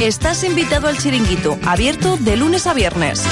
[0.00, 3.22] Estás invitado al chiringuito, abierto de lunes a viernes.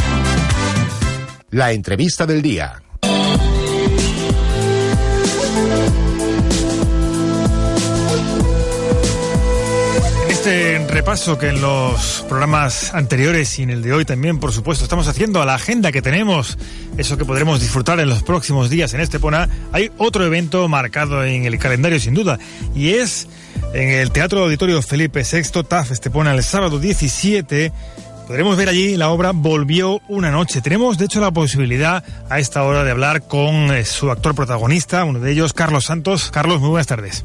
[1.51, 2.83] La entrevista del día.
[10.49, 14.85] este repaso que en los programas anteriores y en el de hoy también, por supuesto,
[14.85, 16.57] estamos haciendo a la agenda que tenemos,
[16.97, 21.45] eso que podremos disfrutar en los próximos días en Estepona, hay otro evento marcado en
[21.45, 22.39] el calendario sin duda,
[22.75, 23.29] y es
[23.73, 27.73] en el Teatro Auditorio Felipe VI, TAF Estepona, el sábado 17,
[28.27, 30.61] podremos ver allí la obra Volvió una noche.
[30.61, 35.05] Tenemos, de hecho, la posibilidad a esta hora de hablar con eh, su actor protagonista,
[35.05, 36.31] uno de ellos, Carlos Santos.
[36.31, 37.25] Carlos, muy buenas tardes.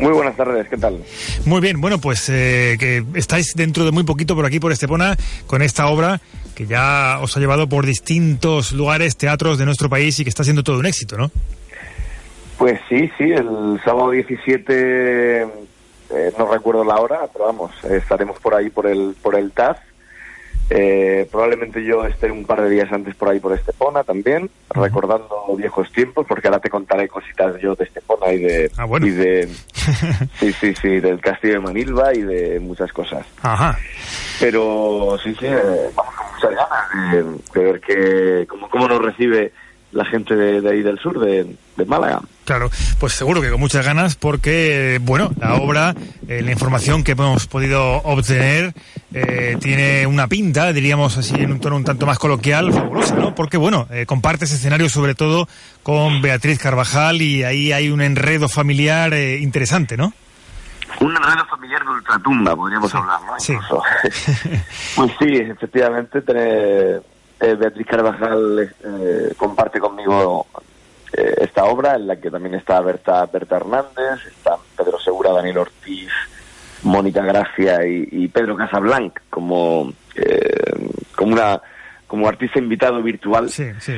[0.00, 1.04] Muy buenas tardes, ¿qué tal?
[1.44, 5.16] Muy bien, bueno, pues eh, que estáis dentro de muy poquito por aquí, por Estepona,
[5.46, 6.20] con esta obra
[6.54, 10.44] que ya os ha llevado por distintos lugares, teatros de nuestro país y que está
[10.44, 11.30] siendo todo un éxito, ¿no?
[12.58, 15.46] Pues sí, sí, el sábado 17, eh,
[16.38, 19.78] no recuerdo la hora, pero vamos, estaremos por ahí por el, por el TAF
[20.70, 25.28] eh, probablemente yo esté un par de días antes por ahí por Estepona también, recordando
[25.56, 29.06] viejos tiempos, porque ahora te contaré cositas yo de Estepona y de, ah, bueno.
[29.06, 29.46] y de
[30.40, 33.26] sí, sí, sí, del castillo de Manilva y de muchas cosas.
[33.42, 33.78] Ajá.
[34.40, 39.02] Pero sí, sí, eh, vamos con muchas ganas de, de ver que, cómo, cómo nos
[39.02, 39.52] recibe
[39.94, 41.56] la gente de, ahí del sur, de,
[41.86, 42.20] Málaga.
[42.44, 45.94] Claro, pues seguro que con muchas ganas porque, bueno, la obra,
[46.28, 48.74] eh, la información que hemos podido obtener
[49.12, 53.34] eh, tiene una pinta, diríamos así en un tono un tanto más coloquial, fabulosa, ¿no?
[53.34, 55.48] Porque, bueno, eh, comparte ese escenario sobre todo
[55.82, 60.12] con Beatriz Carvajal y ahí hay un enredo familiar interesante, ¿no?
[61.00, 63.40] Un enredo familiar de ultratumba, podríamos hablar, ¿no?
[63.40, 63.54] Sí.
[64.96, 67.02] pues sí, efectivamente, tener
[67.40, 70.46] eh, Beatriz Carvajal eh, comparte conmigo
[71.12, 75.58] eh, esta obra en la que también está Berta, Berta Hernández, está Pedro Segura, Daniel
[75.58, 76.10] Ortiz,
[76.82, 79.92] Mónica Gracia y, Pedro Casablanc como,
[81.16, 81.60] como una
[82.14, 83.50] como artista invitado virtual.
[83.50, 83.94] Sí, sí.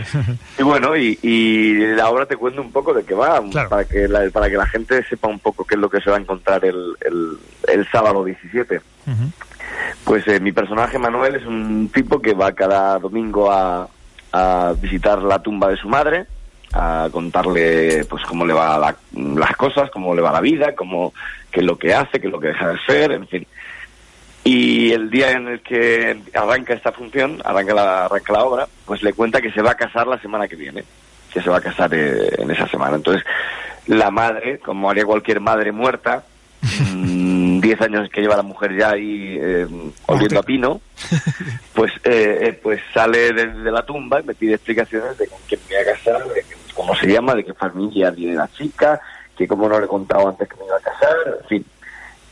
[0.58, 4.08] Y bueno, y, y, la obra te cuento un poco de qué va, para, que
[4.08, 6.20] la, para que la gente sepa un poco qué es lo que se va a
[6.20, 6.96] encontrar el,
[7.68, 8.80] el, sábado 17.
[10.04, 13.88] Pues eh, mi personaje Manuel es un tipo que va cada domingo a,
[14.82, 16.26] visitar la tumba de su madre,
[16.74, 21.14] a contarle pues cómo le va las cosas, cómo le va la vida, cómo
[21.50, 23.46] qué es lo que hace, qué es lo que deja de hacer, en fin.
[24.44, 29.02] Y el día en el que arranca esta función, arranca la, arranca la obra, pues
[29.02, 30.84] le cuenta que se va a casar la semana que viene,
[31.32, 32.96] que se va a casar eh, en esa semana.
[32.96, 33.24] Entonces,
[33.86, 36.24] la madre, como haría cualquier madre muerta,
[37.66, 39.66] 10 años que lleva la mujer ya ahí eh,
[40.06, 40.80] oliendo a pino,
[41.74, 45.60] pues eh, eh, pues sale de, la tumba y me pide explicaciones de con quién
[45.68, 46.44] me voy a casar, de
[46.74, 49.00] cómo se llama, de qué familia viene la chica,
[49.36, 51.66] que cómo no le he contado antes que me iba a casar, en fin.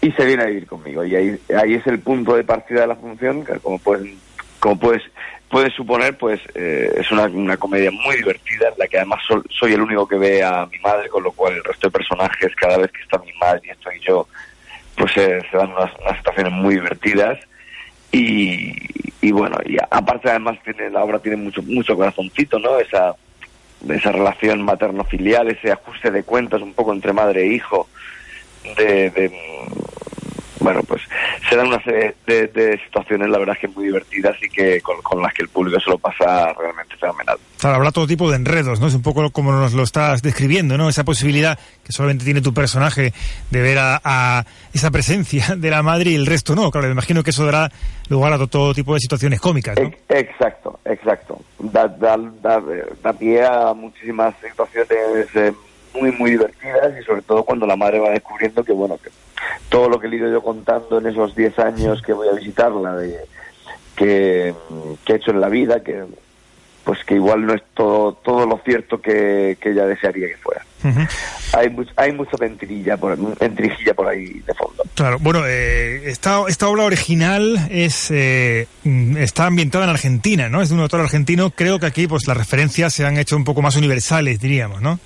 [0.03, 1.05] Y se viene a vivir conmigo.
[1.05, 4.07] Y ahí, ahí es el punto de partida de la función, que como puedes,
[4.61, 5.03] como puedes,
[5.51, 9.21] puedes suponer, pues eh, es una, una, comedia muy divertida, en la que además
[9.51, 12.55] soy el único que ve a mi madre, con lo cual el resto de personajes,
[12.55, 14.29] cada vez que está mi madre y estoy yo,
[14.97, 17.39] pues se dan unas, situaciones muy divertidas.
[18.13, 18.73] Y,
[19.21, 23.17] y, bueno y aparte además tiene la obra tiene mucho mucho corazoncito no esa
[23.89, 27.89] esa relación materno filial ese ajuste de cuentas un poco entre madre e hijo
[28.77, 29.33] de
[30.65, 31.03] bueno, pues
[31.49, 35.35] se dan una serie de, situaciones, la verdad, que muy divertidas y que con, las
[35.35, 37.37] que el público se lo pasa realmente fenomenal.
[37.61, 38.87] Claro, habrá todo tipo de enredos, ¿no?
[38.87, 40.89] Es un poco como nos lo estás describiendo, ¿no?
[40.89, 43.13] Esa posibilidad que solamente tiene tu personaje
[43.51, 46.71] de ver a, esa presencia de la madre y el resto no.
[46.71, 47.71] Claro, me imagino que eso dará
[48.09, 49.91] lugar a todo tipo de situaciones cómicas, ¿no?
[50.09, 51.43] Exacto, exacto.
[51.59, 55.53] Da, da, da, pie a muchísimas situaciones eh,
[55.95, 59.11] muy, muy divertidas y sobre todo cuando la madre va descubriendo que, bueno, que
[59.69, 62.97] todo lo que he ido yo contando en esos 10 años que voy a visitarla,
[62.97, 63.19] de,
[63.97, 64.55] que,
[65.07, 66.05] he hecho en la vida, que
[66.85, 70.67] pues que igual no es todo, todo lo cierto que, ella desearía que fuera.
[71.55, 74.83] Hay, hay mucha mentirilla por, mentirijilla por ahí de fondo.
[74.95, 78.67] Claro, bueno, eh, esta, esta obra original es eh,
[79.17, 80.61] está ambientada en Argentina, ¿no?
[80.61, 81.51] Es de un autor argentino.
[81.51, 85.01] Creo que aquí pues las referencias se han hecho un poco más universales, diríamos, ¿no?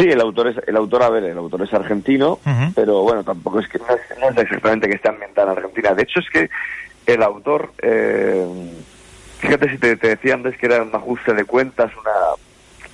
[0.00, 2.38] Sí, el autor es, el autor, a ver, el autor es argentino,
[2.74, 5.92] pero bueno, tampoco es que no es, exactamente que esté ambientada en Argentina.
[5.92, 6.48] De hecho, es que
[7.04, 8.46] el autor, eh,
[9.40, 12.12] fíjate si te, decía antes que era un ajuste de cuentas, una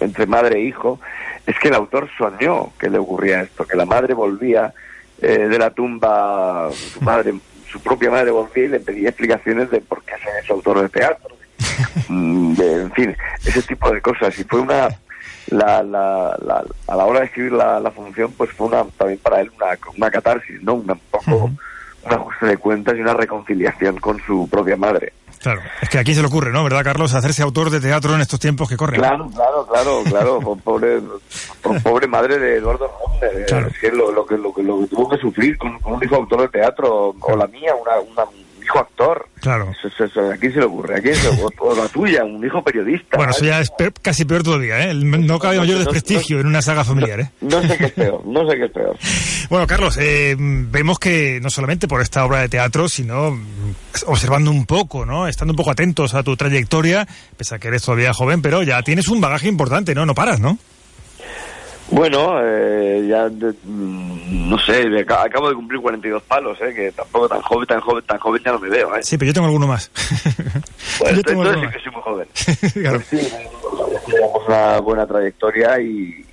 [0.01, 0.99] entre madre e hijo,
[1.47, 4.75] es que el autor soñó que le ocurría esto, que la madre volvía
[5.23, 7.35] eh, de la tumba, su madre,
[7.71, 11.37] su propia madre volvía y le pedía explicaciones de por qué es autor de teatro,
[12.09, 14.37] mm, en fin, ese tipo de cosas.
[14.41, 14.89] Y fue una
[15.49, 19.19] la, la, la, a la hora de escribir la, la función, pues fue una, también
[19.21, 20.75] para él una, una catarsis, ¿no?
[20.75, 21.51] un poco
[22.07, 25.13] un ajuste de cuentas y una reconciliación con su propia madre.
[25.41, 26.65] Claro, es que aquí se le ocurre, ¿no?
[26.65, 27.15] ¿Verdad, Carlos?
[27.15, 29.01] Hacerse autor de teatro en estos tiempos que corren.
[29.01, 30.57] Claro, claro, claro, claro.
[30.65, 31.01] pobre,
[31.83, 33.45] pobre madre de Eduardo Ronde.
[33.45, 33.69] Claro.
[33.69, 36.05] Es que lo, lo, que, lo, que, lo que tuvo que sufrir con, con un
[36.05, 38.25] hijo autor de teatro, o la mía, una, una
[38.67, 39.29] hijo actor.
[39.41, 39.73] Claro.
[39.85, 40.97] Eso, ¿A quién se le ocurre?
[40.97, 41.29] ¿A quién se
[41.61, 43.17] o, la tuya, un hijo periodista.
[43.17, 43.71] Bueno, eso ya es
[44.03, 44.95] casi peor todavía, ¿eh?
[44.95, 47.31] No cabe mayor desprestigio en una saga familiar, ¿eh?
[47.41, 48.97] No, sé qué es peor, no sé qué es peor.
[49.51, 53.39] bueno, Carlos, eh, vemos que no solamente por esta obra de teatro, sino
[54.07, 55.29] observando un poco, ¿no?
[55.29, 58.83] Estando un poco atentos a tu trayectoria, pese a que eres todavía joven, pero ya
[58.83, 60.07] tienes un bagaje importante, ¿no?
[60.07, 60.59] No paras, ¿no?
[61.91, 67.41] Bueno, eh, ya mm, no sé, acabo de cumplir 42 palos, eh, que tampoco tan
[67.43, 68.97] joven, tan joven, tan joven ya no me veo.
[68.97, 69.03] Eh.
[69.03, 69.91] Sí, pero yo tengo alguno más.
[70.99, 72.29] Bueno, yo entonces sí que soy muy joven.
[72.73, 73.03] claro.
[73.11, 73.29] Pues sí,
[74.07, 76.25] tenemos una buena trayectoria y,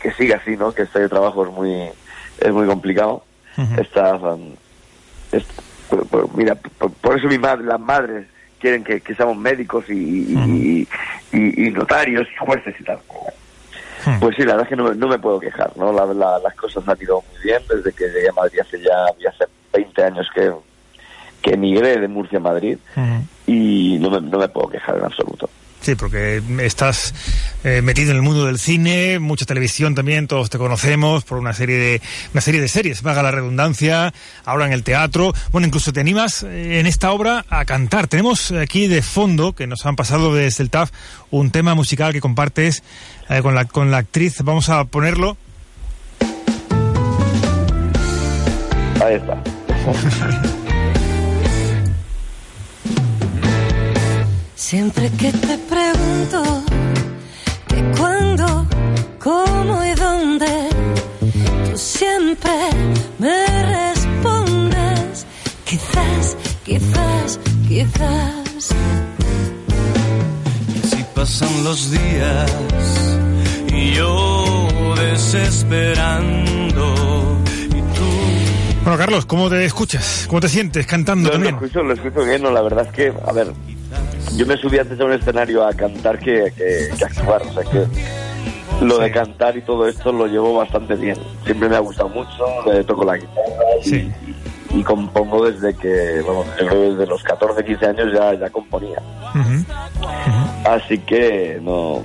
[0.00, 0.72] que siga así, ¿no?
[0.72, 1.88] Que este trabajo es muy
[2.40, 3.24] es muy complicado.
[3.56, 4.54] Um,
[6.34, 6.56] mira,
[7.00, 8.26] por, eso mi madre, las madres
[8.58, 10.86] quieren que, seamos médicos y,
[11.32, 12.98] y, notarios y jueces y tal.
[14.04, 14.18] Hmm.
[14.20, 15.92] Pues sí, la verdad es que no, me puedo quejar, ¿no?
[15.92, 20.04] las cosas han ido muy bien desde que llegué a Madrid hace ya, hace 20
[20.04, 20.52] años que,
[21.40, 23.20] que emigré de Murcia a Madrid hmm.
[23.46, 25.48] y no me, no me puedo quejar en absoluto.
[25.82, 27.12] Sí, porque estás
[27.64, 31.52] eh, metido en el mundo del cine, mucha televisión también, todos te conocemos por una
[31.54, 32.02] serie de
[32.32, 34.14] una serie de series, vaga la redundancia,
[34.44, 35.32] ahora en el teatro.
[35.50, 38.06] Bueno, incluso te animas eh, en esta obra a cantar.
[38.06, 40.92] Tenemos aquí de fondo, que nos han pasado desde el TAF,
[41.32, 42.84] un tema musical que compartes
[43.28, 44.36] eh, con, la, con la actriz.
[44.44, 45.36] Vamos a ponerlo.
[49.04, 49.42] Ahí está.
[54.72, 55.58] Siempre que te
[56.02, 56.64] pregunto
[57.68, 58.66] que cuándo,
[59.18, 60.68] cómo y dónde,
[61.70, 62.50] tú siempre
[63.18, 63.46] me
[63.76, 65.26] respondes,
[65.64, 67.38] quizás, quizás,
[67.68, 68.74] quizás.
[70.74, 72.50] Y así pasan los días
[73.72, 76.86] y yo desesperando.
[77.68, 78.04] Y tú
[78.84, 80.24] bueno, Carlos, ¿cómo te escuchas?
[80.28, 81.54] ¿Cómo te sientes cantando también?
[81.54, 83.52] Lo escucho, lo escucho bien, no, la verdad es que, a ver,
[84.36, 87.86] yo me subí antes a un escenario a cantar que, que, actuar, o sea que
[88.84, 91.16] lo de cantar y todo esto lo llevo bastante bien.
[91.44, 94.10] Siempre me ha gustado mucho, me toco la guitarra
[94.70, 99.02] y, compongo desde que, bueno, desde los 14, 15 años ya, ya componía.
[100.64, 102.02] Así que no,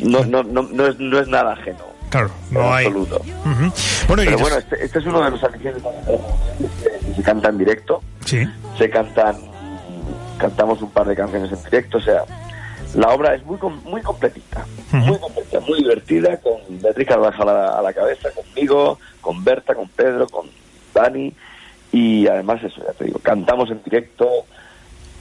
[0.00, 1.94] no, no, no, no, es, no es nada ajeno.
[2.10, 2.86] Claro, no hay.
[2.86, 3.22] Absoluto.
[4.06, 8.02] Pero bueno, este, este, es uno de los aficiones que se canta en directo.
[8.24, 8.46] Sí.
[8.78, 9.53] Se cantan
[10.38, 12.24] cantamos un par de canciones en directo, o sea,
[12.94, 17.92] la obra es muy muy completita, muy completa, muy divertida, con Beatriz Carvajal a la,
[17.92, 20.46] cabeza, conmigo, con Berta, con Pedro, con
[20.94, 21.32] Dani,
[21.92, 24.28] y además eso, ya te digo, cantamos en directo,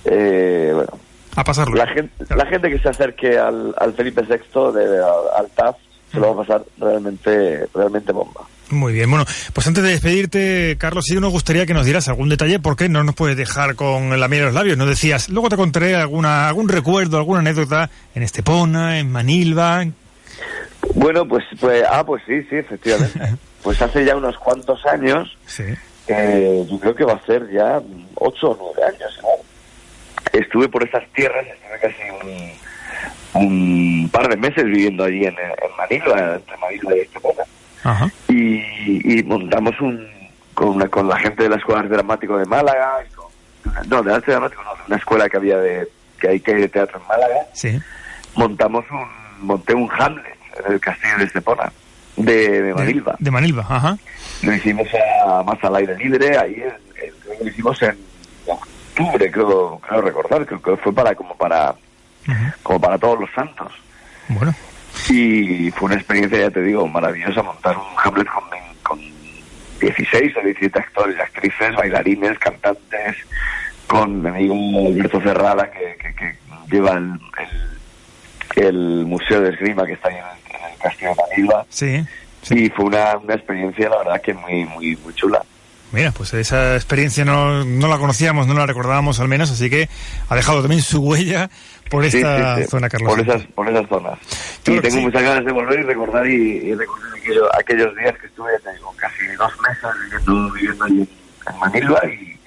[0.06, 0.92] eh, bueno.
[1.36, 1.76] A pasarlo.
[1.76, 5.04] La gente, la gente que se acerque al, al Felipe VI, de,
[5.36, 5.78] al TAF,
[6.14, 8.42] se lo va a pasar realmente, realmente bomba.
[8.70, 12.30] Muy bien, bueno, pues antes de despedirte, Carlos, sí nos gustaría que nos dieras algún
[12.30, 14.78] detalle, porque no nos puedes dejar con la miel en los labios.
[14.78, 19.86] Nos decías, luego te contaré alguna, algún recuerdo, alguna anécdota en Estepona, en Manilva.
[20.94, 23.20] Bueno, pues, pues, ah, pues sí, sí, efectivamente.
[23.64, 25.64] pues hace ya unos cuantos años, sí.
[26.08, 27.82] eh, yo creo que va a ser ya
[28.16, 29.20] ocho o nueve años.
[30.32, 32.52] Estuve por esas tierras, estuve casi un,
[34.12, 37.44] par de meses viviendo allí en, en Manilva, entre Manilva y Estepona.
[38.30, 40.08] Y, montamos un
[40.54, 43.04] con, con la gente de la Escuela de Dramático de Málaga,
[43.88, 45.88] no, de arte dramático no, de una escuela que había de
[46.20, 47.48] que hay que de teatro en Málaga.
[47.54, 47.80] Sí.
[48.36, 49.08] Montamos un
[49.46, 51.72] monté un Hamlet en el castillo de Estepona,
[52.16, 53.16] de, Manilva.
[53.20, 53.98] De, Manilva, ajá.
[54.42, 54.88] Lo hicimos
[55.26, 56.64] a, más al aire libre, ahí
[57.42, 57.98] lo hicimos en
[58.48, 61.76] octubre, creo, creo recordar, creo que fue para como para
[62.64, 63.72] como para todos los santos.
[64.30, 64.54] Bueno.
[65.10, 68.44] Y fue una experiencia, ya te digo, maravillosa montar un Hamlet con,
[68.84, 69.00] con
[69.80, 73.18] 16 o 17 actores y actrices, bailarines, cantantes,
[73.88, 74.56] con mi amigo
[74.88, 76.36] Alberto Cerrada, que, que,
[76.72, 77.20] lleva el,
[78.56, 81.66] el, Museo de Esgrima que está ahí en el, castillo de Manilva.
[81.70, 82.06] Sí,
[82.52, 85.44] Y fue una, una experiencia, la verdad, que muy, muy, muy chula.
[85.94, 89.88] Mira, pues esa experiencia no, no la conocíamos, no la recordábamos al menos, así que
[90.28, 91.52] ha dejado también su huella
[91.92, 93.14] por esta zona, Carlos.
[93.14, 94.18] Por esas, por esas zonas.
[94.66, 97.12] y tengo muchas ganas de volver y recordar y, recordar
[97.60, 101.08] aquellos días que estuve, tengo casi dos meses viviendo, viviendo allí
[101.48, 102.40] en Manilva y,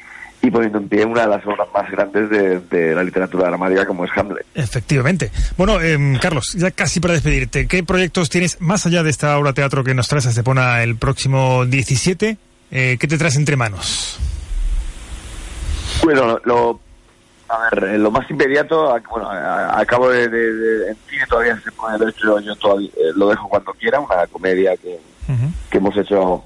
[0.43, 2.29] y poniendo en pie una de las obras más grandes
[2.69, 4.45] de, la literatura dramática como es Hamlet.
[4.57, 5.31] Efectivamente.
[5.57, 9.53] Bueno, em, Carlos, ya casi para despedirte, ¿qué proyectos tienes más allá de esta obra
[9.53, 12.39] teatro que nos traes a Estepona el próximo 17?
[12.71, 14.19] Eh, ¿Qué te traes entre manos?
[16.03, 16.81] Bueno, lo,
[17.49, 21.97] a ver, eh, lo más inmediato, bueno, acabo de, de, en cine todavía se pone
[21.97, 24.99] el hecho, yo todavía eh, lo dejo cuando quiera, una comedia que,
[25.71, 26.45] que hemos hecho,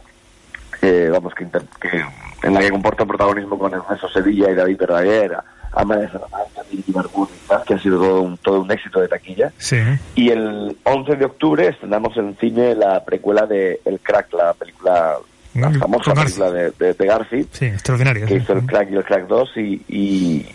[0.83, 1.47] eh, vamos, que,
[1.81, 2.05] que,
[2.43, 5.37] en la que comporta protagonismo con Ernesto Sevilla y David Verdaguer,
[5.73, 9.53] Ama de Salamanca, Milky y que ha sido todo un, todo un éxito de taquilla.
[9.57, 9.79] Sí.
[10.17, 15.17] Y el 11 de octubre estrenamos en cine la precuela de El Crack, la película
[15.55, 19.27] la famosa película de, de, Garfield, sí, extraordinaria, que hizo el Crack y el Crack
[19.27, 20.47] 2 y,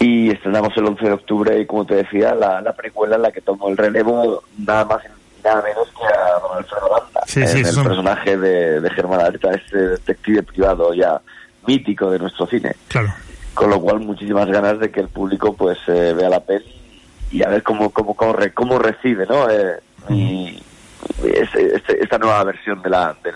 [0.00, 3.32] y, estrenamos el 11 de octubre y como te decía, la, la precuela en la
[3.32, 7.40] que tomó el relevo nada más y nada menos que a Don Alfredo Landa, sí,
[7.40, 11.20] en el personaje de, de Germán Alta, ese detective privado ya
[11.66, 12.74] mítico de nuestro cine.
[12.88, 13.12] Claro.
[13.54, 16.74] Con lo cual muchísimas ganas de que el público pues eh, vea la peli
[17.30, 19.48] y a ver cómo cómo cómo, cómo recibe, ¿no?
[19.50, 20.62] Eh, y,
[21.22, 23.34] este, esta nueva versión de la del,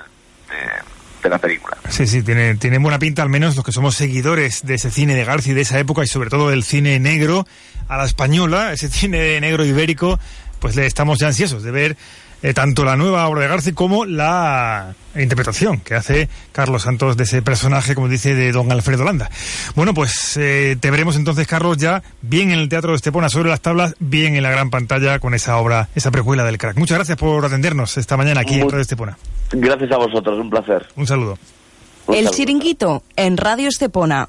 [1.30, 1.76] la película.
[1.88, 5.25] Sí, sí, tiene, buena pinta, al menos los que somos seguidores de ese cine de
[5.25, 7.47] García de esa época y sobre todo del cine negro
[7.88, 10.18] a la española, ese cine negro ibérico,
[10.61, 11.97] pues le estamos ya ansiosos de ver
[12.42, 17.25] eh, tanto la nueva obra de García como la interpretación que hace Carlos Santos de
[17.25, 19.30] ese personaje, como dice, de don Alfredo Landa.
[19.75, 23.50] Bueno, pues eh, te veremos entonces, Carlos, ya bien en el Teatro de Estepona sobre
[23.50, 26.76] las tablas, bien en la gran pantalla con esa obra, esa precuela del crack.
[26.76, 29.18] Muchas gracias por atendernos esta mañana aquí en Radio Estepona.
[29.50, 30.87] Gracias a vosotros, un placer.
[30.97, 31.38] Un saludo.
[32.09, 34.28] el chiringuito en Radio Estepona.